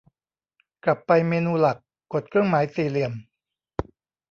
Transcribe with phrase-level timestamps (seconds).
[0.85, 1.77] กลับไปเมนูหลัก
[2.11, 3.13] กดเครื่องหมายสี่เหลี่ยม